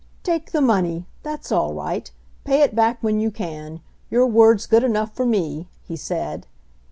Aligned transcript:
"Take 0.23 0.51
the 0.51 0.61
money; 0.63 1.05
that's 1.21 1.51
all 1.51 1.75
right. 1.75 2.09
Pay 2.43 2.63
it 2.63 2.73
back 2.73 2.97
when 3.01 3.19
you 3.19 3.29
can. 3.29 3.81
Your 4.09 4.25
word's 4.25 4.65
good 4.65 4.83
enough 4.83 5.13
for 5.13 5.27
me," 5.27 5.67
he 5.83 5.95
said. 5.95 6.47